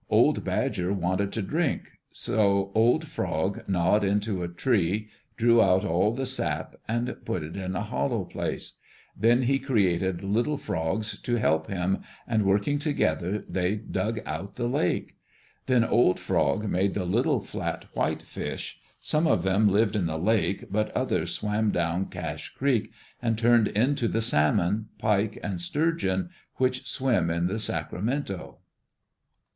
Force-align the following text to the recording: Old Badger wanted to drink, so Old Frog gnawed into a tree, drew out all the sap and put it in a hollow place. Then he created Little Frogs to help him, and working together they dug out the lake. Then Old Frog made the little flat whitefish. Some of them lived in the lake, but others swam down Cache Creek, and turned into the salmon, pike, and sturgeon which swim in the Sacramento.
Old 0.09 0.43
Badger 0.43 0.91
wanted 0.91 1.31
to 1.33 1.43
drink, 1.43 1.91
so 2.11 2.71
Old 2.73 3.07
Frog 3.07 3.63
gnawed 3.67 4.03
into 4.03 4.41
a 4.41 4.47
tree, 4.47 5.09
drew 5.37 5.61
out 5.61 5.85
all 5.85 6.11
the 6.11 6.25
sap 6.25 6.75
and 6.87 7.15
put 7.23 7.43
it 7.43 7.55
in 7.55 7.75
a 7.75 7.83
hollow 7.83 8.25
place. 8.25 8.79
Then 9.15 9.43
he 9.43 9.59
created 9.59 10.23
Little 10.23 10.57
Frogs 10.57 11.21
to 11.21 11.35
help 11.35 11.67
him, 11.67 11.99
and 12.27 12.45
working 12.47 12.79
together 12.79 13.45
they 13.47 13.75
dug 13.75 14.21
out 14.25 14.55
the 14.55 14.65
lake. 14.67 15.17
Then 15.67 15.83
Old 15.83 16.19
Frog 16.19 16.67
made 16.67 16.95
the 16.95 17.05
little 17.05 17.39
flat 17.39 17.85
whitefish. 17.93 18.79
Some 19.01 19.27
of 19.27 19.43
them 19.43 19.67
lived 19.71 19.95
in 19.95 20.07
the 20.07 20.17
lake, 20.17 20.65
but 20.71 20.89
others 20.97 21.35
swam 21.35 21.69
down 21.69 22.07
Cache 22.07 22.55
Creek, 22.55 22.91
and 23.21 23.37
turned 23.37 23.67
into 23.67 24.07
the 24.07 24.23
salmon, 24.23 24.87
pike, 24.97 25.37
and 25.43 25.61
sturgeon 25.61 26.31
which 26.55 26.87
swim 26.89 27.29
in 27.29 27.45
the 27.45 27.59
Sacramento. 27.59 28.57